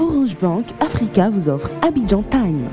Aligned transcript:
Orange 0.00 0.34
Bank 0.38 0.66
Africa 0.80 1.28
vous 1.28 1.50
offre 1.50 1.70
Abidjan 1.82 2.22
Time. 2.22 2.70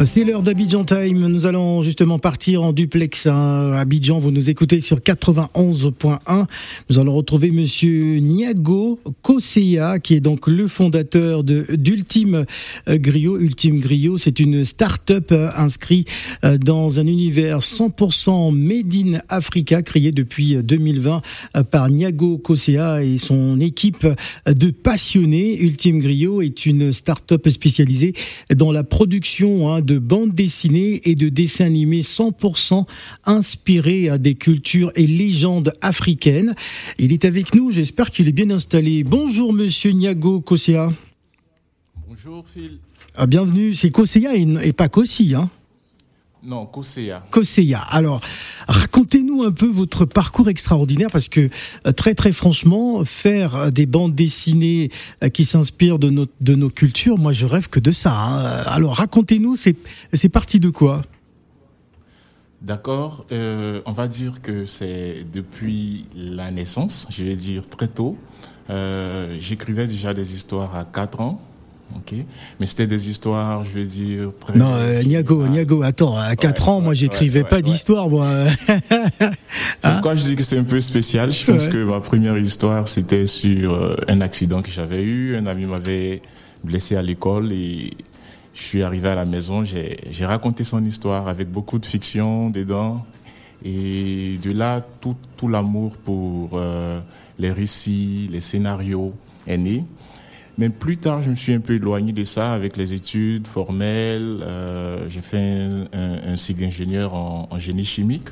Euh, 0.00 0.04
c'est 0.04 0.24
l'heure 0.24 0.42
d'Abidjan 0.42 0.84
Time. 0.84 1.26
Nous 1.26 1.46
allons 1.46 1.82
justement 1.82 2.18
partir 2.18 2.62
en 2.62 2.72
duplex 2.72 3.26
à 3.26 3.78
Abidjan. 3.80 4.18
Vous 4.18 4.30
nous 4.30 4.48
écoutez 4.48 4.80
sur 4.80 4.98
91.1. 4.98 6.46
Nous 6.88 6.98
allons 6.98 7.14
retrouver 7.14 7.50
monsieur 7.50 8.18
Niago 8.18 8.98
Kosea, 9.22 9.98
qui 9.98 10.14
est 10.14 10.20
donc 10.20 10.46
le 10.46 10.68
fondateur 10.68 11.44
de 11.44 11.66
d'Ultime 11.74 12.46
Griot. 12.88 13.38
Ultime 13.38 13.80
Griot, 13.80 14.16
c'est 14.16 14.40
une 14.40 14.64
start-up 14.64 15.32
euh, 15.32 15.50
inscrite 15.56 16.08
euh, 16.44 16.56
dans 16.56 16.98
un 16.98 17.06
univers 17.06 17.58
100% 17.58 18.54
made 18.54 18.94
in 18.94 19.20
Africa, 19.28 19.82
créé 19.82 20.12
depuis 20.12 20.56
2020 20.56 21.20
par 21.70 21.90
Niago 21.90 22.38
Kosea 22.38 23.02
et 23.02 23.18
son 23.18 23.60
équipe 23.60 24.06
de 24.46 24.70
passionnés. 24.70 25.60
Ultime 25.62 26.00
Griot 26.00 26.42
est 26.42 26.64
une 26.64 26.92
start-up 26.92 27.48
spécialisée 27.48 28.14
dans 28.54 28.72
la 28.72 28.84
production 28.84 29.72
hein, 29.72 29.82
de 29.90 29.98
bandes 29.98 30.32
dessinées 30.32 31.00
et 31.04 31.16
de 31.16 31.28
dessins 31.28 31.64
animés 31.64 32.02
100% 32.02 32.86
inspirés 33.24 34.08
à 34.08 34.18
des 34.18 34.36
cultures 34.36 34.92
et 34.94 35.04
légendes 35.04 35.72
africaines. 35.80 36.54
Il 36.98 37.12
est 37.12 37.24
avec 37.24 37.56
nous, 37.56 37.72
j'espère 37.72 38.12
qu'il 38.12 38.28
est 38.28 38.32
bien 38.32 38.50
installé. 38.50 39.02
Bonjour 39.02 39.52
Monsieur 39.52 39.90
Niago 39.90 40.40
Kosea. 40.42 40.92
Bonjour 42.08 42.44
Phil. 42.46 42.78
Ah, 43.16 43.26
bienvenue, 43.26 43.74
c'est 43.74 43.90
Kosea 43.90 44.36
et, 44.36 44.72
pas 44.72 44.88
Kossi, 44.88 45.34
hein 45.34 45.50
non, 46.42 46.64
Kosea. 46.64 47.22
Kosea. 47.30 47.80
Alors, 47.90 48.22
racontez-nous 48.66 49.42
un 49.42 49.52
peu 49.52 49.66
votre 49.66 50.06
parcours 50.06 50.48
extraordinaire 50.48 51.10
parce 51.12 51.28
que 51.28 51.50
euh, 51.86 51.92
très 51.92 52.14
très 52.14 52.32
franchement, 52.32 53.04
faire 53.04 53.70
des 53.70 53.84
bandes 53.84 54.14
dessinées 54.14 54.90
euh, 55.22 55.28
qui 55.28 55.44
s'inspirent 55.44 55.98
de 55.98 56.08
nos, 56.08 56.26
de 56.40 56.54
nos 56.54 56.70
cultures, 56.70 57.18
moi 57.18 57.34
je 57.34 57.44
rêve 57.44 57.68
que 57.68 57.78
de 57.78 57.92
ça. 57.92 58.14
Hein. 58.14 58.62
Alors, 58.66 58.96
racontez-nous, 58.96 59.56
c'est 59.56 60.28
parti 60.30 60.60
de 60.60 60.70
quoi? 60.70 61.02
D'accord. 62.62 63.26
Euh, 63.32 63.82
on 63.84 63.92
va 63.92 64.08
dire 64.08 64.40
que 64.40 64.64
c'est 64.64 65.26
depuis 65.30 66.06
la 66.14 66.50
naissance, 66.50 67.06
je 67.10 67.24
vais 67.24 67.36
dire 67.36 67.68
très 67.68 67.88
tôt. 67.88 68.16
J'écrivais 69.40 69.88
déjà 69.88 70.14
des 70.14 70.36
histoires 70.36 70.76
à 70.76 70.84
4 70.84 71.20
ans 71.20 71.42
ok 71.96 72.14
Mais 72.58 72.66
c'était 72.66 72.86
des 72.86 73.10
histoires, 73.10 73.64
je 73.64 73.70
vais 73.70 73.84
dire, 73.84 74.28
très... 74.38 74.56
Non, 74.58 74.74
euh, 74.74 75.02
Niago, 75.02 75.46
Niago, 75.46 75.82
attends, 75.82 76.16
à 76.16 76.36
4 76.36 76.68
ans, 76.68 76.80
moi, 76.80 76.94
j'écrivais 76.94 77.44
pas 77.44 77.62
d'histoire, 77.62 78.08
moi. 78.08 78.28
c'est 78.66 79.90
pourquoi 79.92 80.14
je 80.14 80.24
dis 80.24 80.36
que 80.36 80.42
c'est 80.42 80.58
un 80.58 80.64
peu 80.64 80.80
spécial. 80.80 81.32
Je 81.32 81.50
pense 81.50 81.68
que 81.68 81.82
ma 81.84 82.00
première 82.00 82.36
histoire, 82.36 82.88
c'était 82.88 83.26
sur 83.26 83.74
euh, 83.74 83.96
un 84.08 84.20
accident 84.20 84.62
que 84.62 84.70
j'avais 84.70 85.02
eu. 85.02 85.36
Un 85.36 85.46
ami 85.46 85.66
m'avait 85.66 86.22
blessé 86.64 86.96
à 86.96 87.02
l'école 87.02 87.52
et 87.52 87.90
je 88.54 88.62
suis 88.62 88.82
arrivé 88.82 89.08
à 89.08 89.14
la 89.14 89.24
maison. 89.24 89.64
J'ai 89.64 90.26
raconté 90.26 90.64
son 90.64 90.84
histoire 90.84 91.28
avec 91.28 91.50
beaucoup 91.50 91.78
de 91.78 91.86
fiction 91.86 92.50
dedans. 92.50 93.04
Et 93.64 94.38
de 94.42 94.52
là, 94.52 94.80
tout, 95.00 95.16
tout 95.36 95.48
l'amour 95.48 95.92
pour 96.04 96.50
euh, 96.54 97.00
les 97.38 97.52
récits, 97.52 98.28
les 98.30 98.40
scénarios 98.40 99.14
est 99.46 99.58
né. 99.58 99.84
Mais 100.60 100.68
plus 100.68 100.98
tard, 100.98 101.22
je 101.22 101.30
me 101.30 101.36
suis 101.36 101.54
un 101.54 101.60
peu 101.60 101.72
éloigné 101.72 102.12
de 102.12 102.22
ça 102.22 102.52
avec 102.52 102.76
les 102.76 102.92
études 102.92 103.46
formelles. 103.46 104.40
Euh, 104.42 105.08
j'ai 105.08 105.22
fait 105.22 105.66
un, 105.94 106.36
cycle 106.36 106.62
ingénieur 106.62 107.14
en, 107.14 107.58
génie 107.58 107.86
chimique. 107.86 108.28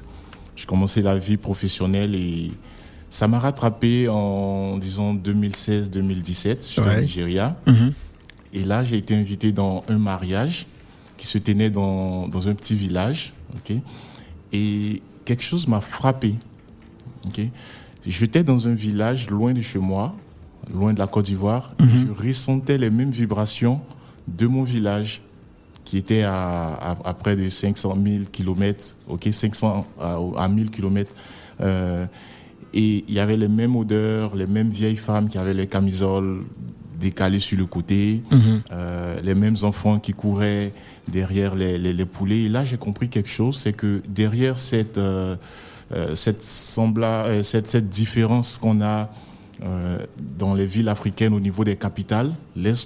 J'ai 0.55 0.67
commencé 0.67 1.01
la 1.01 1.17
vie 1.19 1.39
professionnelle 1.39 2.15
et 2.15 2.51
ça 3.09 3.29
m'a 3.29 3.39
rattrapé 3.39 4.09
en, 4.11 4.77
disons, 4.77 5.15
2016-2017. 5.15 6.75
J'étais 6.75 6.81
au 6.87 7.01
Nigeria. 7.01 7.57
Mhm. 7.67 7.95
Et 8.53 8.65
là, 8.67 8.85
j'ai 8.85 8.99
été 8.99 9.15
invité 9.17 9.51
dans 9.51 9.83
un 9.89 9.97
mariage 9.97 10.67
qui 11.17 11.27
se 11.27 11.39
tenait 11.39 11.71
dans, 11.71 12.29
un 12.47 12.55
petit 12.55 12.77
village. 12.77 13.33
Et 14.53 15.01
quelque 15.25 15.43
chose 15.43 15.67
m'a 15.67 15.81
frappé. 15.81 16.35
J'étais 18.07 18.45
dans 18.45 18.69
un 18.69 18.75
village 18.75 19.31
loin 19.31 19.55
de 19.55 19.63
chez 19.63 19.79
moi 19.79 20.15
loin 20.73 20.93
de 20.93 20.99
la 20.99 21.07
Côte 21.07 21.27
d'Ivoire, 21.27 21.73
mhm. 21.79 21.89
je 21.89 22.27
ressentais 22.29 22.79
les 22.79 22.91
mêmes 22.91 23.11
vibrations 23.11 23.81
de 24.27 24.47
mon 24.47 24.63
village 24.63 25.23
qui 25.85 25.97
était 25.97 26.23
à, 26.23 26.99
à, 27.03 27.15
près 27.15 27.35
de 27.35 27.49
500 27.49 27.97
000 28.05 28.25
km, 28.31 28.95
ok, 29.09 29.29
500 29.31 29.87
à, 29.99 30.19
à 30.37 30.49
1000 30.49 30.71
km. 30.71 31.11
Euh, 31.63 32.05
et 32.75 33.05
il 33.09 33.15
y 33.15 33.19
avait 33.19 33.39
les 33.39 33.49
mêmes 33.49 33.75
odeurs, 33.75 34.37
les 34.37 34.47
mêmes 34.47 34.69
vieilles 34.69 34.97
femmes 34.97 35.31
qui 35.31 35.39
avaient 35.39 35.55
les 35.55 35.67
camisoles 35.67 36.43
décalées 37.01 37.41
sur 37.41 37.57
le 37.57 37.65
côté, 37.65 38.23
mhm. 38.31 38.63
euh, 38.71 39.19
les 39.23 39.35
mêmes 39.35 39.57
enfants 39.63 39.99
qui 39.99 40.13
couraient 40.13 40.75
derrière 41.07 41.55
les, 41.55 41.79
les, 41.79 42.05
poulets. 42.05 42.43
Et 42.43 42.49
là, 42.51 42.65
j'ai 42.65 42.77
compris 42.77 43.09
quelque 43.09 43.31
chose, 43.31 43.57
c'est 43.57 43.73
que 43.73 44.03
derrière 44.11 44.59
cette, 44.59 44.99
euh, 44.99 45.37
cette, 46.15 46.43
sembla, 46.43 47.43
cette, 47.45 47.67
cette 47.67 47.89
différence 47.89 48.59
qu'on 48.59 48.83
a 48.83 49.09
euh, 49.65 49.99
dans 50.39 50.55
les 50.55 50.67
villes 50.67 50.89
africaines 50.89 51.35
au 51.35 51.41
niveau 51.41 51.65
des 51.65 51.77
capitales, 51.77 52.33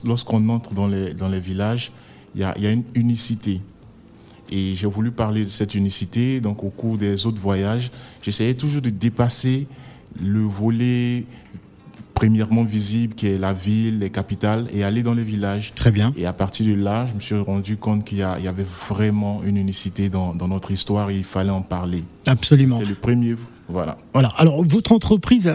lorsqu'on 0.04 0.48
entre 0.48 0.72
dans 0.72 0.88
les, 0.88 1.12
dans 1.14 1.28
les 1.28 1.40
villages, 1.40 1.92
il 2.34 2.40
y 2.40 2.44
a, 2.44 2.58
y 2.58 2.66
a, 2.66 2.70
une 2.70 2.84
unicité. 2.94 3.60
Et 4.50 4.74
j'ai 4.74 4.86
voulu 4.86 5.10
parler 5.10 5.44
de 5.44 5.50
cette 5.50 5.74
unicité. 5.74 6.40
Donc, 6.40 6.64
au 6.64 6.70
cours 6.70 6.98
des 6.98 7.26
autres 7.26 7.40
voyages, 7.40 7.90
j'essayais 8.22 8.54
toujours 8.54 8.82
de 8.82 8.90
dépasser 8.90 9.66
le 10.20 10.40
volet 10.40 11.24
premièrement 12.14 12.62
visible 12.62 13.14
qui 13.14 13.26
est 13.26 13.38
la 13.38 13.52
ville, 13.52 13.98
les 13.98 14.10
capitales, 14.10 14.68
et 14.72 14.84
aller 14.84 15.02
dans 15.02 15.14
les 15.14 15.24
villages. 15.24 15.72
Très 15.74 15.90
bien. 15.90 16.14
Et 16.16 16.24
à 16.24 16.32
partir 16.32 16.66
de 16.66 16.80
là, 16.80 17.06
je 17.06 17.14
me 17.14 17.20
suis 17.20 17.34
rendu 17.34 17.76
compte 17.76 18.04
qu'il 18.04 18.18
y, 18.18 18.22
avait 18.22 18.66
vraiment 18.88 19.42
une 19.42 19.56
unicité 19.56 20.08
dans, 20.08 20.34
dans, 20.34 20.48
notre 20.48 20.70
histoire 20.70 21.10
et 21.10 21.16
il 21.16 21.24
fallait 21.24 21.50
en 21.50 21.62
parler. 21.62 22.04
Absolument. 22.26 22.78
C'était 22.78 22.90
le 22.90 22.94
premier 22.94 23.34
voilà. 23.68 23.98
Voilà. 24.12 24.28
Alors, 24.36 24.62
votre 24.64 24.92
entreprise 24.92 25.48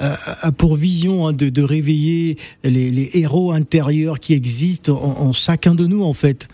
a, 0.00 0.52
pour 0.52 0.74
vision 0.74 1.28
hein, 1.28 1.32
de, 1.32 1.62
réveiller 1.62 2.36
les, 2.64 3.10
héros 3.14 3.52
intérieurs 3.52 4.18
qui 4.18 4.34
existent 4.34 4.92
en, 4.92 5.32
chacun 5.32 5.74
de 5.74 5.86
nous, 5.86 6.02
en 6.02 6.12
fait. 6.12 6.48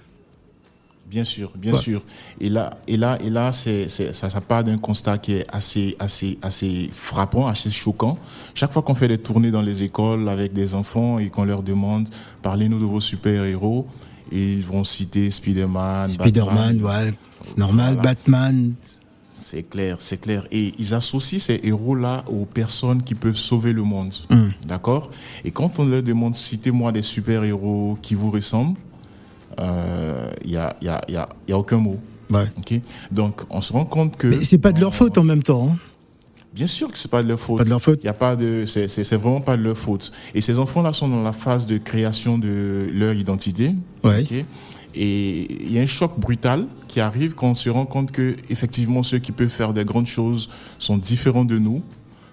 Bien 1.09 1.25
sûr, 1.25 1.53
bien 1.55 1.75
sûr. 1.75 2.03
Et 2.41 2.49
là, 2.49 2.79
et 2.89 2.97
là, 2.97 3.17
et 3.25 3.31
là, 3.31 3.53
c'est, 3.53 3.89
ça, 3.89 4.29
ça 4.29 4.41
part 4.41 4.65
d'un 4.65 4.77
constat 4.77 5.19
qui 5.19 5.35
est 5.35 5.47
assez, 5.53 5.97
assez, 6.01 6.37
assez 6.43 6.91
frappant, 6.93 7.47
assez 7.47 7.71
choquant. 7.71 8.19
Chaque 8.55 8.73
fois 8.73 8.83
qu'on 8.83 8.97
fait 8.97 9.09
des 9.09 9.19
tournées 9.19 9.53
dans 9.53 9.63
les 9.63 9.85
écoles 9.85 10.29
avec 10.29 10.53
des 10.53 10.75
enfants 10.75 11.21
et 11.21 11.29
qu'on 11.31 11.45
leur 11.45 11.63
demande, 11.63 12.09
parlez-nous 12.43 12.81
de 12.81 12.85
vos 12.85 13.01
super-héros, 13.01 13.87
ils 14.33 14.65
vont 14.65 14.83
citer 14.83 15.31
Spider-Man, 15.31 16.09
Spider-Man, 16.09 16.83
ouais, 16.83 17.15
c'est 17.45 17.59
normal, 17.59 18.01
Batman. 18.03 18.75
C'est 19.39 19.63
clair, 19.65 19.97
c'est 20.01 20.17
clair. 20.17 20.45
Et 20.51 20.75
ils 20.79 20.95
associent 20.95 21.39
ces 21.39 21.61
héros-là 21.63 22.25
aux 22.27 22.47
personnes 22.47 23.03
qui 23.03 23.15
peuvent 23.15 23.37
sauver 23.37 23.73
le 23.73 23.83
monde. 23.83 24.15
Hmm. 24.31 24.49
D'accord? 24.67 25.11
Et 25.45 25.51
quand 25.51 25.79
on 25.79 25.85
leur 25.85 26.03
demande, 26.03 26.35
citez-moi 26.35 26.91
des 26.93 27.03
super-héros 27.03 27.99
qui 28.01 28.15
vous 28.15 28.31
ressemblent, 28.31 28.79
il 29.59 29.65
euh, 29.65 30.31
n'y 30.45 30.57
a, 30.57 30.77
y 30.81 30.89
a, 30.89 31.01
y 31.09 31.17
a, 31.17 31.29
y 31.49 31.53
a, 31.53 31.59
aucun 31.59 31.79
mot. 31.79 31.99
Ouais. 32.31 32.51
Donc, 33.11 33.43
on 33.51 33.61
se 33.61 33.73
rend 33.73 33.85
compte 33.85 34.17
que... 34.17 34.27
Mais 34.27 34.43
c'est 34.43 34.59
pas 34.59 34.73
de 34.73 34.81
leur 34.81 34.95
faute 34.95 35.17
en 35.19 35.25
même 35.25 35.43
temps. 35.43 35.71
Hein. 35.71 35.77
Bien 36.53 36.67
sûr 36.67 36.91
que 36.91 36.97
c'est 36.97 37.11
pas 37.11 37.23
de 37.23 37.29
leur 37.29 37.39
faute. 37.39 37.59
Pas 37.59 37.65
de 37.65 37.69
leur 37.69 37.83
faute. 37.83 38.01
Il 38.03 38.07
y 38.07 38.09
a 38.09 38.15
pas 38.15 38.35
de, 38.35 38.65
c'est 38.67 39.17
vraiment 39.17 39.43
pas 39.43 39.59
de 39.59 39.63
leur 39.63 39.77
faute. 39.77 40.11
Et 40.35 40.41
ces 40.41 40.59
enfants-là 40.59 40.95
sont 40.95 41.09
dans 41.09 41.23
la 41.23 41.33
phase 41.33 41.67
de 41.67 41.77
création 41.77 42.39
de 42.39 42.89
leur 42.95 43.13
identité. 43.13 43.75
Ouais. 44.03 44.25
Et 44.97 45.47
il 45.63 45.73
y 45.73 45.79
a 45.79 45.83
un 45.83 45.87
choc 45.87 46.19
brutal 46.19 46.67
qui 46.89 47.01
arrive 47.01 47.35
quand 47.35 47.51
on 47.51 47.55
se 47.55 47.69
rend 47.69 47.85
compte 47.85 48.13
que 48.13 48.35
effectivement 48.49 49.03
ceux 49.03 49.19
qui 49.19 49.31
peuvent 49.31 49.51
faire 49.51 49.75
des 49.75 49.85
grandes 49.85 50.07
choses 50.07 50.49
sont 50.79 50.97
différents 50.97 51.45
de 51.45 51.59
nous. 51.59 51.83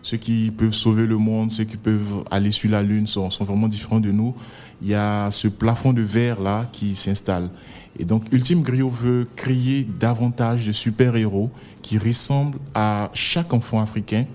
Ceux 0.02 0.18
qui 0.18 0.52
peuvent 0.52 0.74
sauver 0.74 1.06
le 1.06 1.18
monde, 1.18 1.52
ceux 1.52 1.66
qui 1.66 1.78
peuvent 1.78 2.24
aller 2.32 2.52
sur 2.52 2.72
la 2.72 2.82
lune 2.82 3.08
sont, 3.08 3.30
vraiment 3.42 3.68
différents 3.68 4.00
de 4.00 4.12
nous. 4.12 4.34
Il 4.82 4.90
y 4.90 4.94
a 4.94 5.30
ce 5.32 5.48
plafond 5.48 5.94
de 5.94 6.02
verre 6.02 6.42
là 6.42 6.70
qui 6.72 6.96
s'installe. 6.96 7.50
Et 8.00 8.06
donc 8.06 8.24
Ultime 8.32 8.64
Griot 8.64 8.90
veut 8.90 9.28
créer 9.36 9.88
davantage 10.00 10.66
de 10.66 10.72
super-héros 10.72 11.52
qui 11.82 11.98
ressemblent 11.98 12.58
à 12.74 13.12
chaque 13.14 13.54
enfant 13.54 13.82
africain, 13.82 14.26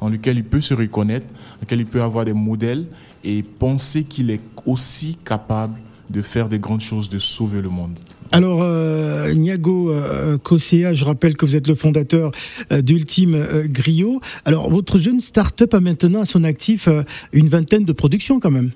en 0.00 0.08
lequel 0.08 0.36
il 0.38 0.44
peut 0.44 0.60
se 0.60 0.74
reconnaître, 0.74 1.26
en 1.56 1.62
lequel 1.62 1.80
il 1.80 1.86
peut 1.86 2.02
avoir 2.02 2.24
des 2.24 2.34
modèles 2.34 2.86
et 3.24 3.42
penser 3.42 4.04
qu'il 4.04 4.30
est 4.30 4.40
aussi 4.66 5.16
capable 5.24 5.78
de 6.10 6.22
faire 6.22 6.48
des 6.48 6.58
grandes 6.58 6.80
choses, 6.80 7.08
de 7.08 7.18
sauver 7.18 7.62
le 7.62 7.68
monde. 7.68 7.98
Alors, 8.32 8.60
euh, 8.62 9.32
Niago 9.32 9.90
euh, 9.90 10.38
je 10.44 11.04
rappelle 11.04 11.36
que 11.36 11.46
vous 11.46 11.56
êtes 11.56 11.66
le 11.66 11.74
fondateur 11.74 12.32
euh, 12.70 12.82
d'Ultime 12.82 13.66
Griot. 13.66 14.20
Alors, 14.44 14.70
votre 14.70 14.98
jeune 14.98 15.20
start-up 15.20 15.74
a 15.74 15.80
maintenant 15.80 16.20
à 16.20 16.24
son 16.24 16.44
actif 16.44 16.88
une 17.32 17.48
vingtaine 17.48 17.84
de 17.84 17.92
productions 17.92 18.40
quand 18.40 18.50
même. 18.50 18.70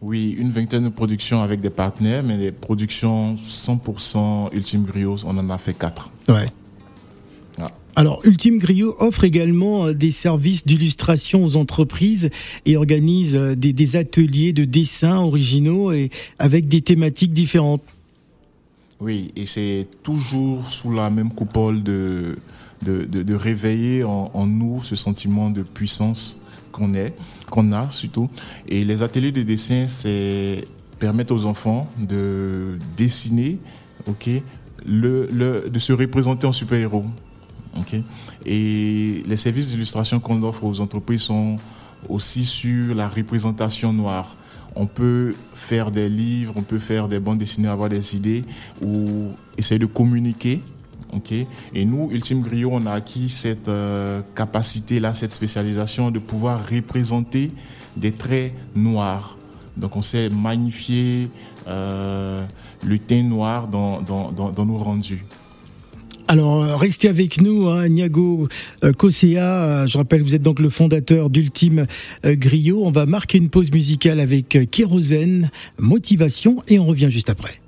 Oui, 0.00 0.34
une 0.36 0.50
vingtaine 0.50 0.84
de 0.84 0.88
productions 0.88 1.42
avec 1.42 1.60
des 1.60 1.70
partenaires, 1.70 2.24
mais 2.24 2.36
des 2.36 2.50
productions 2.50 3.36
100% 3.36 4.52
Ultime 4.52 4.84
Griot, 4.84 5.18
on 5.24 5.38
en 5.38 5.48
a 5.50 5.58
fait 5.58 5.74
quatre. 5.74 6.10
Ouais. 6.28 6.48
Alors, 7.94 8.20
Ultime 8.24 8.58
Griot 8.58 8.96
offre 9.00 9.24
également 9.24 9.86
euh, 9.86 9.94
des 9.94 10.10
services 10.10 10.66
d'illustration 10.66 11.44
aux 11.44 11.56
entreprises 11.56 12.30
et 12.64 12.76
organise 12.76 13.36
euh, 13.36 13.54
des, 13.54 13.96
ateliers 13.96 14.52
de 14.52 14.64
dessin 14.64 15.18
originaux 15.18 15.92
avec 16.38 16.68
des 16.68 16.80
thématiques 16.80 17.32
différentes. 17.32 17.82
Oui, 19.00 19.32
et 19.36 19.46
c'est 19.46 19.86
toujours 20.02 20.70
sous 20.70 20.92
la 20.92 21.10
même 21.10 21.34
coupole 21.34 21.82
de, 21.82 22.36
réveiller 23.34 24.04
en, 24.04 24.46
nous 24.46 24.80
ce 24.80 24.96
sentiment 24.96 25.50
de 25.50 25.62
puissance 25.62 26.40
qu'on 26.70 26.94
est, 26.94 27.12
qu'on 27.50 27.72
a 27.72 27.90
surtout. 27.90 28.30
Et 28.68 28.84
les 28.84 29.02
ateliers 29.02 29.32
de 29.32 29.42
dessin, 29.42 29.86
c'est 29.88 30.64
permettre 30.98 31.34
aux 31.34 31.44
enfants 31.46 31.90
de 31.98 32.78
dessiner, 32.96 33.58
ok, 34.06 34.30
de 34.86 35.78
se 35.78 35.92
représenter 35.92 36.46
en 36.46 36.52
super-héros. 36.52 37.04
Ok 37.76 37.96
Et 38.46 39.22
les 39.26 39.36
services 39.36 39.70
d'illustration 39.70 40.20
qu'on 40.20 40.42
offre 40.42 40.64
aux 40.64 40.80
entreprises 40.80 41.22
sont 41.22 41.58
aussi 42.08 42.44
sur 42.44 42.94
la 42.94 43.08
représentation 43.08 43.92
noire. 43.92 44.36
On 44.74 44.86
peut 44.86 45.34
faire 45.54 45.90
des 45.90 46.08
livres, 46.08 46.54
on 46.56 46.62
peut 46.62 46.78
faire 46.78 47.06
des 47.06 47.20
bandes 47.20 47.38
dessinées, 47.38 47.68
avoir 47.68 47.88
des 47.88 48.16
idées 48.16 48.44
ou 48.80 49.28
essayer 49.58 49.78
de 49.78 49.86
communiquer 49.86 50.60
et 51.74 51.84
nous, 51.84 52.10
Ultime 52.10 52.40
Griot, 52.40 52.70
on 52.72 52.86
a 52.86 52.92
acquis 52.92 53.28
cette 53.28 53.68
euh, 53.68 54.22
capacité-là, 54.34 55.12
cette 55.12 55.32
spécialisation 55.32 56.10
de 56.10 56.18
pouvoir 56.18 56.66
représenter 56.66 57.52
des 57.96 58.12
traits 58.12 58.54
noirs. 58.74 59.36
Donc 59.76 59.96
on 59.96 60.02
sait 60.02 60.30
magnifier 60.30 61.28
euh, 61.68 62.44
le 62.82 62.98
teint 62.98 63.22
noir 63.22 63.68
dans, 63.68 64.00
nos 64.00 64.78
rendus. 64.78 65.24
Alors, 66.32 66.64
euh, 66.64 66.76
restez 66.76 67.08
avec 67.08 67.42
nous, 67.42 67.68
hein, 67.68 67.88
Niago 67.88 68.48
Kosea. 68.96 69.86
Je 69.86 69.98
rappelle, 69.98 70.22
vous 70.22 70.34
êtes 70.34 70.40
donc 70.40 70.60
le 70.60 70.70
fondateur 70.70 71.28
d'Ultime 71.28 71.84
Griot. 72.24 72.86
On 72.86 72.90
va 72.90 73.04
marquer 73.04 73.36
une 73.36 73.50
pause 73.50 73.70
musicale 73.70 74.18
avec 74.18 74.70
Kérosène, 74.70 75.50
Motivation, 75.78 76.62
et 76.68 76.78
on 76.78 76.86
revient 76.86 77.10
juste 77.10 77.28
après. 77.28 77.61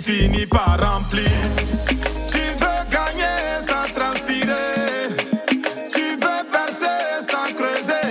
Finit 0.00 0.46
par 0.46 0.76
remplir. 0.80 1.30
Tu 2.28 2.38
veux 2.38 2.80
gagner 2.90 3.60
sans 3.60 3.86
transpirer. 3.94 5.08
Tu 5.92 6.16
veux 6.22 6.42
percer 6.50 7.10
sans 7.30 7.52
creuser. 7.54 8.08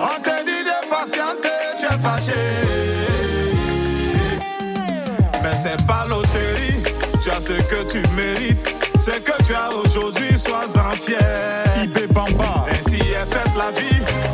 On 0.00 0.20
te 0.22 0.36
dit 0.44 0.64
de 0.64 0.78
patienter, 0.88 1.60
tu 1.78 1.86
es 1.86 1.98
fâché. 2.02 2.40
Mais 5.42 5.56
c'est 5.62 5.86
pas 5.86 6.06
loterie. 6.08 6.82
Tu 7.22 7.30
as 7.30 7.40
ce 7.40 7.60
que 7.70 7.90
tu 7.90 8.02
mérites. 8.14 8.74
Ce 8.96 9.10
que 9.10 9.42
tu 9.44 9.54
as 9.54 9.70
aujourd'hui, 9.74 10.36
sois-en 10.36 10.90
fier. 11.02 11.64
Ainsi 12.70 12.96
est 12.96 13.32
faite 13.32 13.52
la 13.56 13.70
vie. 13.78 14.33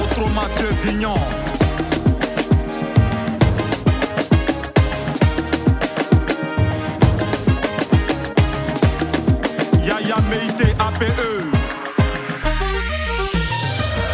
Outro 0.00 0.28
Mathieu 0.28 0.68
Vignon. 0.84 1.14
Yaya 9.84 10.16
Meite 10.30 10.74
APE. 10.78 11.04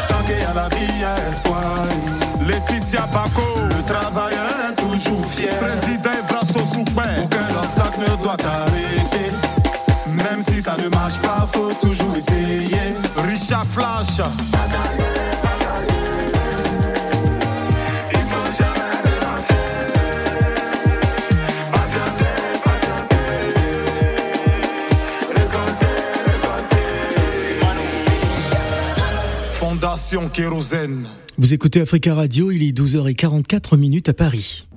Tant 0.08 0.22
qu'il 0.26 0.38
y 0.38 0.44
a 0.44 0.54
la 0.54 0.68
vie, 0.68 0.76
il 0.88 1.00
y 1.00 1.28
espoir. 1.28 1.62
Laetitia 2.46 3.06
Baco. 3.12 3.42
Le 3.68 3.82
travailleur 3.84 4.70
est 4.70 4.76
toujours 4.76 5.26
fier. 5.26 5.58
Président 5.58 6.10
Vrasso 6.28 6.64
Soupé. 6.72 7.08
Aucun 7.22 7.48
obstacle 7.62 8.00
ne 8.00 8.22
doit 8.22 8.36
t'arrêter. 8.36 9.30
Même 10.08 10.42
si 10.48 10.62
ça 10.62 10.76
ne 10.82 10.88
marche 10.88 11.18
pas, 11.18 11.46
faut 11.52 11.72
toujours 11.82 12.16
essayer. 12.16 12.94
Richard 13.28 13.66
Flash. 13.66 14.20
Kérosène. 30.32 31.08
Vous 31.38 31.54
écoutez 31.54 31.80
Africa 31.80 32.14
Radio, 32.14 32.52
il 32.52 32.62
est 32.62 32.70
12h44 32.70 33.76
minutes 33.76 34.08
à 34.08 34.14
Paris. 34.14 34.68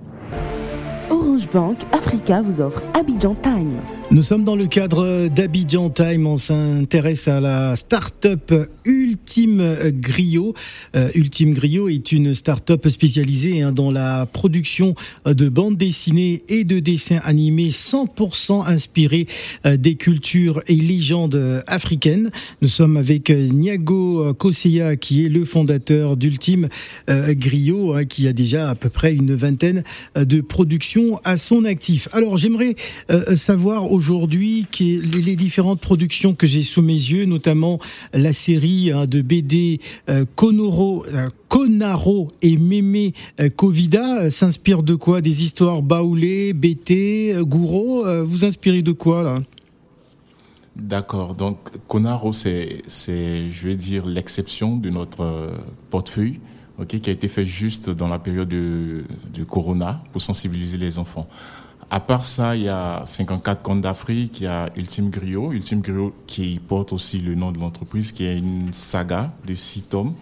Orange 1.12 1.48
Bank 1.54 1.78
Africa 1.92 2.42
vous 2.42 2.60
offre 2.60 2.82
Abidjan 2.96 3.36
Time. 3.36 3.80
Nous 4.10 4.22
sommes 4.24 4.46
dans 4.46 4.56
le 4.56 4.68
cadre 4.68 5.28
d'Abidjan 5.28 5.90
Time. 5.90 6.28
On 6.28 6.38
s'intéresse 6.38 7.28
à 7.28 7.42
la 7.42 7.76
start-up 7.76 8.54
Ultime 8.86 9.92
Griot. 9.92 10.54
Euh, 10.96 11.10
Ultime 11.14 11.54
Griot 11.54 11.90
est 11.90 12.14
une 12.14 12.34
start-up 12.34 12.88
spécialisée 12.88 13.62
hein, 13.62 13.74
dans 13.74 13.92
la 13.92 14.26
production 14.26 14.96
de 15.26 15.50
bandes 15.50 15.76
dessinées 15.76 16.42
et 16.48 16.64
de 16.64 16.80
dessins 16.80 17.20
animés 17.26 17.68
100% 17.68 18.66
inspirés 18.66 19.28
euh, 19.66 19.76
des 19.76 19.96
cultures 19.96 20.62
et 20.68 20.76
légendes 20.76 21.64
africaines. 21.68 22.32
Nous 22.62 22.70
sommes 22.70 22.96
avec 22.96 23.30
Niago 23.30 24.34
Koseya 24.36 24.96
qui 24.96 25.26
est 25.26 25.30
le 25.30 25.44
fondateur 25.44 26.16
d'Ultime 26.16 26.70
euh, 27.10 27.34
Griot 27.36 27.94
hein, 27.94 28.06
qui 28.06 28.26
a 28.30 28.34
déjà 28.34 28.70
à 28.70 28.76
peu 28.76 28.90
près 28.90 29.14
une 29.14 29.36
vingtaine 29.36 29.84
de 30.16 30.40
productions 30.40 31.20
à 31.26 31.36
son 31.36 31.66
actif. 31.66 32.08
Alors 32.14 32.38
j'aimerais 32.38 32.76
savoir 33.36 33.97
aujourd'hui 33.98 34.68
les 34.80 35.36
différentes 35.36 35.82
productions 35.82 36.36
que 36.36 36.46
j'ai 36.46 36.62
sous 36.62 36.84
mes 36.84 36.94
yeux, 36.94 37.26
notamment 37.26 37.80
la 38.14 38.32
série 38.32 38.92
hein, 38.92 39.08
de 39.08 39.22
BD 39.22 39.80
euh, 40.10 40.26
Conoro. 40.36 41.04
Euh, 41.08 41.30
Conaro 41.50 42.28
et 42.42 42.58
Mémé 42.58 43.14
euh, 43.40 43.50
Covida 43.50 44.30
s'inspirent 44.30 44.84
de 44.84 44.96
quoi? 44.96 45.22
Des 45.22 45.44
histoires 45.44 45.82
baoulées, 45.82 46.54
BT, 46.54 47.36
Gouraud 47.40 48.06
Vous 48.26 48.46
inspirez 48.46 48.82
de 48.82 48.92
quoi 48.92 49.24
là? 49.24 49.42
D'accord. 50.76 51.34
Donc, 51.34 51.58
Conaro, 51.88 52.34
c'est, 52.34 52.84
je 52.88 53.68
vais 53.68 53.76
dire, 53.76 54.06
l'exception 54.06 54.78
de 54.78 54.90
notre 54.90 55.54
portefeuille, 55.90 56.40
qui 56.88 57.10
a 57.10 57.14
été 57.14 57.28
fait 57.28 57.46
juste 57.46 57.90
dans 57.90 58.10
la 58.10 58.20
période 58.20 58.50
de, 58.50 59.06
de 59.34 59.44
Corona 59.44 60.04
pour 60.12 60.22
sensibiliser 60.22 60.78
les 60.78 61.00
enfants. 61.00 61.28
À 61.90 62.02
part 62.02 62.26
ça, 62.26 62.56
il 62.56 62.64
y 62.64 62.70
a 62.70 63.04
54 63.06 63.64
comptes 63.64 63.82
d'Afrique, 63.82 64.42
il 64.42 64.44
y 64.44 64.48
a 64.48 64.70
Ultime 64.76 65.10
Griot, 65.10 65.54
Ultime 65.54 65.82
Griot 65.82 66.14
qui 66.28 66.60
porte 66.60 66.92
aussi 66.92 67.20
le 67.20 67.34
nom 67.34 67.52
de 67.52 67.60
l'entreprise, 67.60 68.12
qui 68.12 68.26
est 68.26 68.38
une 68.38 68.74
saga 68.74 69.32
de 69.46 69.56
six 69.56 69.84
tomes 69.84 70.14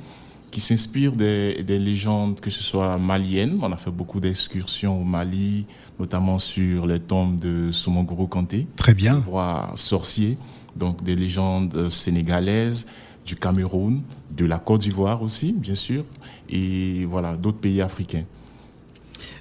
qui 0.51 0.61
s'inspire 0.61 1.11
des, 1.11 1.63
des, 1.63 1.79
légendes, 1.79 2.39
que 2.39 2.49
ce 2.49 2.63
soit 2.63 2.97
maliennes. 2.97 3.59
On 3.61 3.71
a 3.73 3.77
fait 3.77 3.91
beaucoup 3.91 4.21
d'excursions 4.21 5.01
au 5.01 5.03
Mali, 5.03 5.65
notamment 5.99 6.39
sur 6.39 6.87
les 6.87 7.01
tombes 7.01 7.37
de 7.41 7.71
Soumongoro 7.73 8.27
Kanté. 8.27 8.65
Très 8.77 8.93
bien. 8.93 9.21
Roi 9.27 9.71
sorcier. 9.75 10.37
Donc 10.77 11.03
des 11.03 11.17
légendes 11.17 11.89
sénégalaises, 11.89 12.85
du 13.25 13.35
Cameroun, 13.35 14.01
de 14.31 14.45
la 14.45 14.59
Côte 14.59 14.81
d'Ivoire 14.81 15.21
aussi, 15.21 15.51
bien 15.51 15.75
sûr, 15.75 16.05
et 16.49 17.05
voilà, 17.05 17.35
d'autres 17.35 17.57
pays 17.57 17.81
africains. 17.81 18.23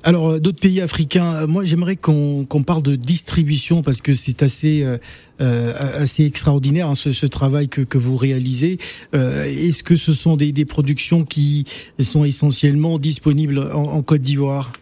Alors, 0.07 0.33
euh, 0.33 0.39
d'autres 0.39 0.61
pays 0.61 0.83
africains, 0.83 1.35
euh, 1.35 1.47
moi 1.47 1.65
j'aimerais 1.65 1.97
qu'on 1.97 2.45
parle 2.65 2.83
de 2.83 2.95
distribution 2.95 3.81
parce 3.83 4.03
que 4.03 4.13
c'est 4.13 4.43
assez, 4.43 4.85
euh, 5.41 5.73
assez 5.99 6.27
extraordinaire 6.27 6.91
hein, 6.91 6.95
ce, 6.95 7.27
travail 7.27 7.69
que, 7.69 7.97
vous 7.97 8.17
réalisez. 8.17 8.79
Est-ce 9.15 9.83
que 9.83 9.97
ce 9.97 10.13
sont 10.13 10.37
des, 10.37 10.65
productions 10.67 11.25
qui 11.25 11.65
sont 11.99 12.25
essentiellement 12.25 12.99
disponibles 12.99 13.71
en, 13.73 14.03
Côte 14.03 14.21
d'Ivoire? 14.21 14.73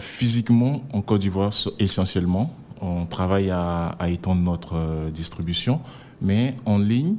Physiquement, 0.00 0.84
en 0.92 1.02
Côte 1.02 1.20
d'Ivoire, 1.20 1.52
essentiellement. 1.78 2.56
On 2.80 3.04
travaille 3.04 3.50
à, 3.50 3.94
étendre 4.08 4.40
notre 4.40 5.10
distribution 5.12 5.80
mais 6.24 6.54
en 6.66 6.78
ligne, 6.78 7.16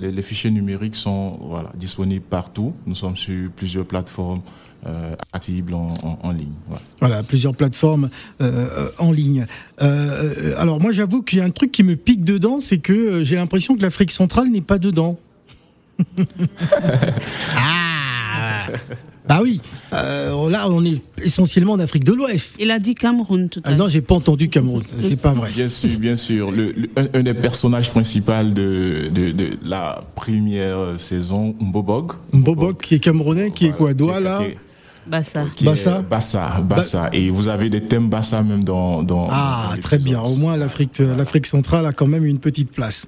les, 0.00 0.22
fichiers 0.22 0.52
numériques 0.52 0.94
sont 0.94 1.40
disponibles 1.74 2.24
partout. 2.24 2.72
Nous 2.86 2.94
sommes 2.94 3.16
sur 3.16 3.50
plusieurs 3.50 3.84
plateformes 3.84 4.42
euh, 4.86 5.14
accessible 5.32 5.72
en, 5.72 6.32
ligne. 6.32 6.52
Voilà. 7.00 7.22
plusieurs 7.22 7.54
plateformes 7.54 8.10
euh, 8.42 8.88
en 8.98 9.12
ligne. 9.12 9.46
Euh, 9.80 10.54
alors 10.58 10.78
moi 10.78 10.92
j'avoue 10.92 11.22
qu'il 11.22 11.38
y 11.38 11.40
a 11.40 11.44
un 11.44 11.50
truc 11.50 11.72
qui 11.72 11.82
me 11.82 11.96
pique 11.96 12.22
dedans, 12.22 12.60
c'est 12.60 12.78
que 12.78 13.24
j'ai 13.24 13.36
l'impression 13.36 13.76
que 13.76 13.82
l'Afrique 13.82 14.12
centrale 14.12 14.48
n'est 14.48 14.60
pas 14.60 14.78
dedans. 14.78 15.18
ah 17.56 18.66
Bah 19.26 19.40
oui, 19.42 19.62
là 19.90 20.68
on 20.68 20.84
est 20.84 21.00
essentiellement 21.22 21.72
en 21.72 21.78
Afrique 21.78 22.04
de 22.04 22.12
l'Ouest. 22.12 22.56
Il 22.60 22.70
a 22.70 22.78
dit 22.78 22.94
Cameroun 22.94 23.48
tout 23.48 23.62
à 23.64 23.70
l'heure. 23.70 23.78
non, 23.78 23.88
j'ai 23.88 24.02
pas 24.02 24.16
entendu 24.16 24.50
Cameroun, 24.50 24.82
c'est 25.00 25.16
pas 25.18 25.32
vrai. 25.32 25.50
Bien 25.50 25.70
sûr, 25.70 25.98
bien 25.98 26.16
sûr. 26.16 26.50
Le, 26.50 26.74
un, 27.14 27.22
des 27.22 27.32
personnages 27.32 27.88
principaux 27.88 28.32
de, 28.44 29.08
de, 29.08 29.58
la 29.64 29.98
première 30.14 31.00
saison, 31.00 31.54
Mbobog. 31.58 32.12
Mbobog, 32.34 32.76
qui 32.76 32.96
est 32.96 32.98
camerounais, 32.98 33.50
qui 33.50 33.68
est 33.68 33.72
quoi 33.72 33.94
Douala 33.94 34.42
Bassa. 35.06 35.44
Bassa. 35.62 36.02
Bassa, 36.02 36.60
Bassa. 36.62 37.10
Et 37.12 37.30
vous 37.30 37.48
avez 37.48 37.70
des 37.70 37.82
thèmes 37.82 38.08
Bassa 38.08 38.42
même 38.42 38.64
dans. 38.64 39.02
dans 39.02 39.28
ah, 39.30 39.74
très 39.80 39.98
bien. 39.98 40.20
Au 40.20 40.36
moins, 40.36 40.56
l'Afrique, 40.56 40.98
l'Afrique 40.98 41.46
centrale 41.46 41.86
a 41.86 41.92
quand 41.92 42.06
même 42.06 42.24
une 42.24 42.38
petite 42.38 42.72
place. 42.72 43.06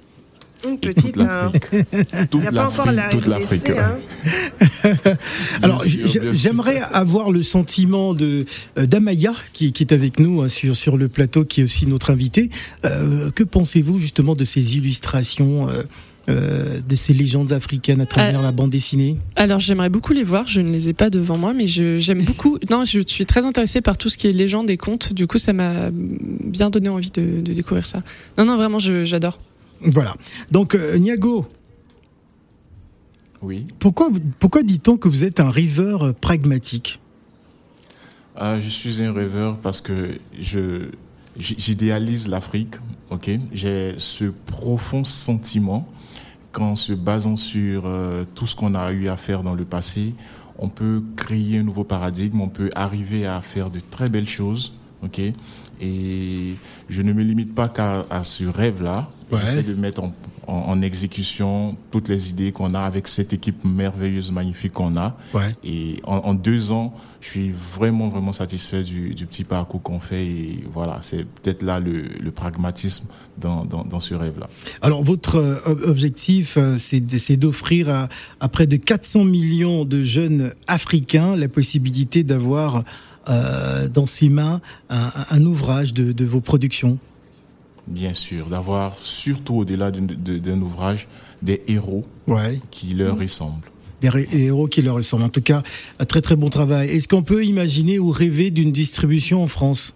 Une 0.66 0.78
petite. 0.78 1.12
Toute 1.12 1.16
l'Afrique. 1.16 1.70
Toute 2.30 2.50
l'Afrique. 2.50 3.10
Toute 3.10 3.26
l'Afrique. 3.26 3.72
Alors, 5.62 5.84
j'aimerais 6.32 6.80
avoir 6.92 7.30
le 7.30 7.42
sentiment 7.42 8.14
de 8.14 8.46
euh, 8.78 8.86
d'Amaya 8.86 9.34
qui, 9.52 9.72
qui, 9.72 9.82
est 9.84 9.92
avec 9.92 10.18
nous 10.18 10.42
hein, 10.42 10.48
sur 10.48 10.74
sur 10.74 10.96
le 10.96 11.08
plateau, 11.08 11.44
qui 11.44 11.60
est 11.60 11.64
aussi 11.64 11.86
notre 11.86 12.10
invité. 12.10 12.50
Euh, 12.84 13.30
que 13.30 13.44
pensez-vous 13.44 13.98
justement 13.98 14.34
de 14.34 14.44
ces 14.44 14.76
illustrations 14.76 15.68
euh, 15.68 15.82
euh, 16.28 16.80
de 16.80 16.94
ces 16.96 17.12
légendes 17.12 17.52
africaines 17.52 18.00
à 18.00 18.06
travers 18.06 18.40
euh, 18.40 18.42
la 18.42 18.50
bande 18.50 18.70
dessinée 18.70 19.16
Alors 19.36 19.60
j'aimerais 19.60 19.90
beaucoup 19.90 20.12
les 20.12 20.24
voir, 20.24 20.48
je 20.48 20.60
ne 20.60 20.70
les 20.70 20.88
ai 20.88 20.92
pas 20.92 21.08
devant 21.08 21.38
moi, 21.38 21.52
mais 21.52 21.68
j'aime 21.68 22.22
beaucoup. 22.24 22.58
Non, 22.68 22.84
je 22.84 23.00
suis 23.06 23.26
très 23.26 23.44
intéressée 23.44 23.80
par 23.80 23.96
tout 23.96 24.08
ce 24.08 24.18
qui 24.18 24.26
est 24.26 24.32
légendes 24.32 24.68
et 24.68 24.76
contes. 24.76 25.12
Du 25.12 25.28
coup, 25.28 25.38
ça 25.38 25.52
m'a 25.52 25.90
bien 25.92 26.70
donné 26.70 26.88
envie 26.88 27.12
de, 27.12 27.40
découvrir 27.40 27.86
ça. 27.86 28.02
Non, 28.38 28.44
non, 28.44 28.56
vraiment, 28.56 28.80
j'adore. 28.80 29.38
Voilà. 29.80 30.14
Donc, 30.50 30.74
euh, 30.74 30.98
Niago. 30.98 31.46
Oui. 33.42 33.66
Pourquoi, 33.78 34.08
pourquoi 34.40 34.64
dit-on 34.64 34.96
que 34.96 35.08
vous 35.08 35.22
êtes 35.22 35.38
un 35.38 35.50
rêveur 35.50 36.12
pragmatique? 36.14 36.98
Je 38.38 38.68
suis 38.68 39.00
un 39.02 39.12
rêveur 39.12 39.58
parce 39.58 39.80
que 39.80 40.18
je 40.38 40.88
j'idéalise 41.38 42.28
l'Afrique. 42.28 42.74
Ok, 43.10 43.30
j'ai 43.52 43.94
ce 43.98 44.24
profond 44.24 45.04
sentiment 45.04 45.88
qu'en 46.56 46.74
se 46.74 46.94
basant 46.94 47.36
sur 47.36 47.82
euh, 47.84 48.24
tout 48.34 48.46
ce 48.46 48.56
qu'on 48.56 48.74
a 48.74 48.90
eu 48.90 49.08
à 49.08 49.18
faire 49.18 49.42
dans 49.42 49.52
le 49.52 49.66
passé, 49.66 50.14
on 50.58 50.70
peut 50.70 51.02
créer 51.14 51.58
un 51.58 51.62
nouveau 51.62 51.84
paradigme, 51.84 52.40
on 52.40 52.48
peut 52.48 52.70
arriver 52.74 53.26
à 53.26 53.42
faire 53.42 53.70
de 53.70 53.78
très 53.78 54.08
belles 54.08 54.26
choses. 54.26 54.72
ok? 55.04 55.20
Et 55.82 56.54
je 56.88 57.02
ne 57.02 57.12
me 57.12 57.22
limite 57.22 57.54
pas 57.54 57.68
qu'à 57.68 58.06
ce 58.22 58.44
rêve-là. 58.44 59.10
J'essaie 59.30 59.64
de 59.64 59.74
mettre 59.74 60.02
en, 60.02 60.14
en, 60.46 60.80
exécution 60.82 61.76
toutes 61.90 62.08
les 62.08 62.30
idées 62.30 62.52
qu'on 62.52 62.74
a 62.74 62.80
avec 62.80 63.08
cette 63.08 63.32
équipe 63.32 63.64
merveilleuse, 63.64 64.30
magnifique 64.30 64.72
qu'on 64.72 64.96
a. 64.96 65.16
Et 65.64 65.96
en, 66.04 66.34
deux 66.34 66.70
ans, 66.72 66.94
je 67.20 67.28
suis 67.28 67.52
vraiment, 67.74 68.08
vraiment 68.08 68.32
satisfait 68.32 68.82
du, 68.82 69.14
du 69.14 69.26
petit 69.26 69.44
parcours 69.44 69.82
qu'on 69.82 70.00
fait. 70.00 70.26
Et 70.26 70.64
voilà, 70.72 70.98
c'est 71.02 71.24
peut-être 71.24 71.62
là 71.62 71.80
le, 71.80 72.02
le 72.02 72.30
pragmatisme 72.30 73.06
dans, 73.38 73.64
dans, 73.64 73.84
dans 73.84 74.00
ce 74.00 74.14
rêve-là. 74.14 74.48
Alors, 74.82 75.02
votre 75.02 75.36
euh, 75.36 75.88
objectif, 75.88 76.56
euh, 76.56 76.76
c'est 76.76 77.36
d'offrir 77.36 77.88
à, 77.88 78.08
à 78.40 78.48
près 78.48 78.66
de 78.66 78.76
400 78.76 79.24
millions 79.24 79.84
de 79.84 80.02
jeunes 80.02 80.52
africains 80.66 81.36
la 81.36 81.48
possibilité 81.48 82.22
d'avoir 82.22 82.84
euh, 83.28 83.88
dans 83.88 84.06
ses 84.06 84.28
mains 84.28 84.60
un, 84.88 85.10
un 85.30 85.42
ouvrage 85.44 85.92
de, 85.92 86.12
de, 86.12 86.24
vos 86.24 86.40
productions 86.40 86.98
Bien 87.86 88.14
sûr, 88.14 88.46
d'avoir 88.46 88.98
surtout 88.98 89.54
au-delà 89.56 89.90
d'un 89.90 90.60
ouvrage 90.60 91.06
des 91.42 91.62
héros 91.68 92.04
ouais. 92.26 92.60
qui 92.70 92.94
leur 92.94 93.18
ressemblent. 93.18 93.70
Des 94.00 94.10
héros 94.32 94.66
qui 94.66 94.82
leur 94.82 94.96
ressemblent. 94.96 95.24
En 95.24 95.28
tout 95.28 95.42
cas, 95.42 95.62
un 96.00 96.04
très 96.04 96.20
très 96.20 96.36
bon 96.36 96.50
travail. 96.50 96.88
Est-ce 96.88 97.08
qu'on 97.08 97.22
peut 97.22 97.44
imaginer 97.44 97.98
ou 97.98 98.10
rêver 98.10 98.50
d'une 98.50 98.72
distribution 98.72 99.42
en 99.42 99.48
France? 99.48 99.94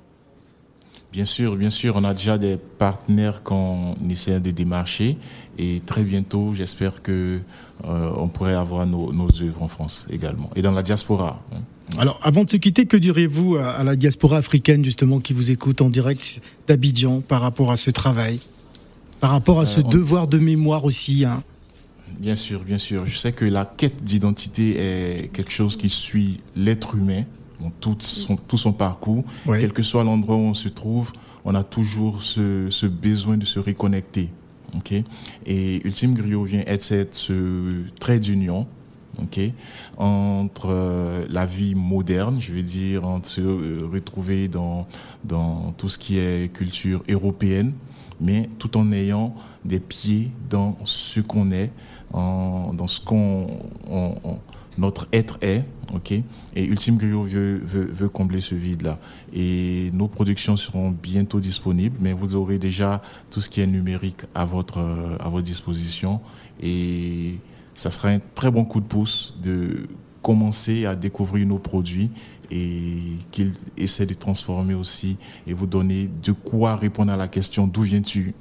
Bien 1.12 1.25
sûr, 1.25 1.56
bien 1.56 1.70
sûr, 1.70 1.97
on 1.97 2.04
a 2.04 2.14
déjà 2.14 2.38
des 2.38 2.56
partenaires 2.56 3.42
qu'on 3.42 3.97
essaie 4.09 4.38
de 4.38 4.52
démarcher 4.52 5.18
et 5.59 5.82
très 5.85 6.04
bientôt, 6.04 6.54
j'espère 6.54 7.02
que 7.02 7.40
euh, 7.85 8.12
on 8.16 8.28
pourrait 8.28 8.54
avoir 8.54 8.87
nos, 8.87 9.12
nos, 9.12 9.28
œuvres 9.42 9.62
en 9.64 9.68
France 9.68 10.06
également 10.11 10.50
et 10.54 10.62
dans 10.62 10.70
la 10.70 10.85
diaspora. 10.85 11.42
Hein. 11.52 11.62
Alors, 11.99 12.20
avant 12.23 12.44
de 12.44 12.50
se 12.50 12.56
quitter, 12.56 12.87
que 12.87 12.97
direz-vous 12.97 13.56
à 13.56 13.82
la 13.85 13.97
diaspora 13.97 14.38
africaine 14.38 14.85
justement 14.85 15.18
qui 15.18 15.32
vous 15.32 15.50
écoute 15.50 15.82
en 15.82 15.90
direct 15.90 16.40
d'Abidjan 16.68 17.20
par 17.20 17.40
rapport 17.40 17.73
à 17.73 17.76
ce 17.76 17.90
travail, 17.90 18.40
par 19.18 19.30
rapport 19.30 19.61
à 19.61 19.66
ce 19.66 19.80
euh, 19.80 19.85
devoir 19.85 20.28
de 20.28 20.38
mémoire 20.38 20.85
aussi 20.85 21.25
hein? 21.25 21.42
Bien 22.18 22.37
sûr, 22.37 22.61
bien 22.61 22.78
sûr. 22.78 23.06
Je 23.06 23.16
sais 23.16 23.32
que 23.32 23.44
la 23.44 23.64
quête 23.64 24.02
d'identité 24.02 24.76
est 24.78 25.28
quelque 25.32 25.52
chose 25.52 25.76
qui 25.76 25.88
suit 25.88 26.40
l'être 26.56 26.97
humain 26.97 27.25
tout 27.80 27.97
son, 28.00 28.37
tout 28.37 28.56
son 28.56 28.73
parcours, 28.73 29.25
quel 29.44 29.73
que 29.73 29.82
soit 29.82 30.04
l'endroit 30.04 30.37
où 30.37 30.40
on 30.40 30.54
se 30.54 30.68
trouve, 30.68 31.12
on 31.44 31.54
a 31.54 31.62
toujours 31.62 32.23
ce, 32.23 32.68
ce 32.70 32.87
besoin 32.87 33.37
de 33.37 33.44
se 33.44 33.59
reconnecter. 33.59 34.30
ok? 34.76 34.94
Et 35.47 35.87
Ultime 35.87 36.14
Griot 36.14 36.44
vient 36.44 36.62
être 36.66 37.14
ce 37.14 37.85
trait 37.99 38.20
d'union 38.20 38.66
ok, 39.19 39.40
entre 39.97 40.67
euh, 40.71 41.26
la 41.29 41.47
vie 41.47 41.75
moderne, 41.75 42.40
je 42.40 42.52
veux 42.52 42.62
dire, 42.62 43.07
entre 43.07 43.29
se 43.29 43.40
euh, 43.40 43.88
retrouver 43.93 44.49
dans, 44.49 44.87
dans 45.25 45.73
tout 45.79 45.88
ce 45.88 45.99
qui 45.99 46.19
est 46.19 46.52
culture 46.52 47.02
européenne, 47.09 47.73
mais 48.21 48.49
tout 48.59 48.76
en 48.76 48.93
ayant 48.93 49.35
des 49.64 49.81
pieds 49.81 50.31
dans 50.49 50.76
ce 50.85 51.21
qu'on 51.21 51.50
est, 51.52 51.73
dans 52.12 52.87
ce 52.87 53.00
qu'on 53.00 53.47
on- 53.88 54.14
on- 54.25 54.38
notre 54.79 55.09
être 55.12 55.37
est, 55.43 55.64
ok. 55.93 56.12
Et 56.12 56.64
Ultime 56.64 56.97
Griot 56.97 57.25
veut, 57.25 57.61
veut, 57.62 57.85
veut 57.93 58.09
combler 58.09 58.40
ce 58.40 58.55
vide-là. 58.55 58.99
Et 59.35 59.90
nos 59.93 60.09
productions 60.09 60.57
seront 60.57 60.90
bientôt 60.90 61.38
disponibles, 61.40 61.97
mais 62.00 62.12
vous 62.14 62.35
aurez 62.37 62.59
déjà 62.59 63.02
tout 63.31 63.40
ce 63.40 63.49
qui 63.50 63.61
est 63.61 63.67
numérique 63.67 64.23
à 64.35 64.45
votre 64.47 64.79
euh, 64.79 65.17
à 65.21 65.29
votre 65.29 65.45
disposition 65.45 66.21
et 66.62 67.35
ça 67.80 67.90
sera 67.90 68.08
un 68.08 68.18
très 68.34 68.50
bon 68.50 68.66
coup 68.66 68.82
de 68.82 68.87
pouce 68.87 69.34
de 69.42 69.88
commencer 70.20 70.84
à 70.84 70.94
découvrir 70.94 71.46
nos 71.46 71.58
produits 71.58 72.10
et 72.50 72.99
qu'ils 73.30 73.54
essaient 73.78 74.04
de 74.04 74.12
transformer 74.12 74.75
aussi 74.75 75.16
et 75.46 75.54
vous 75.54 75.66
donner 75.66 76.10
de 76.22 76.32
quoi 76.32 76.76
répondre 76.76 77.10
à 77.10 77.16
la 77.16 77.26
question 77.26 77.66
d'où 77.66 77.80
viens-tu. 77.80 78.34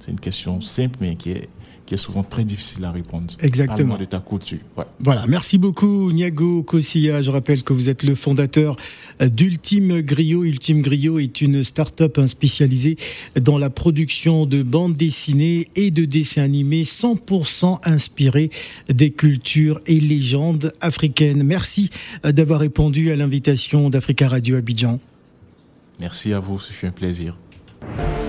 C'est 0.00 0.10
une 0.10 0.18
question 0.18 0.60
simple 0.60 0.96
mais 1.00 1.14
qui 1.14 1.30
est, 1.30 1.48
qui 1.90 1.94
est 1.94 1.98
souvent 1.98 2.22
très 2.22 2.44
difficile 2.44 2.84
à 2.84 2.92
répondre. 2.92 3.34
Exactement. 3.40 3.98
De 3.98 4.04
ta 4.04 4.20
couture. 4.20 4.60
Ouais. 4.76 4.84
Voilà, 5.00 5.24
merci 5.26 5.58
beaucoup 5.58 6.12
Niago 6.12 6.62
Kossia. 6.62 7.20
Je 7.20 7.32
rappelle 7.32 7.64
que 7.64 7.72
vous 7.72 7.88
êtes 7.88 8.04
le 8.04 8.14
fondateur 8.14 8.76
euh, 9.20 9.28
d'Ultime 9.28 10.00
Griot. 10.00 10.44
Ultime 10.44 10.82
Griot 10.82 11.18
est 11.18 11.40
une 11.40 11.64
start-up 11.64 12.16
hein, 12.18 12.28
spécialisée 12.28 12.96
dans 13.40 13.58
la 13.58 13.70
production 13.70 14.46
de 14.46 14.62
bandes 14.62 14.94
dessinées 14.94 15.66
et 15.74 15.90
de 15.90 16.04
dessins 16.04 16.44
animés 16.44 16.84
100% 16.84 17.80
inspirés 17.82 18.50
des 18.88 19.10
cultures 19.10 19.80
et 19.88 19.98
légendes 19.98 20.72
africaines. 20.80 21.42
Merci 21.42 21.90
euh, 22.24 22.30
d'avoir 22.30 22.60
répondu 22.60 23.10
à 23.10 23.16
l'invitation 23.16 23.90
d'Africa 23.90 24.28
Radio 24.28 24.54
Abidjan. 24.54 25.00
Merci 25.98 26.32
à 26.34 26.38
vous, 26.38 26.60
ce 26.60 26.72
fut 26.72 26.86
un 26.86 26.92
plaisir. 26.92 27.36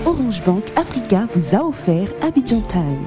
Orange 0.04 0.42
Bank 0.42 0.64
Africa 0.74 1.28
vous 1.32 1.54
a 1.54 1.64
offert 1.64 2.08
Abidjan 2.22 2.62
Time. 2.62 3.06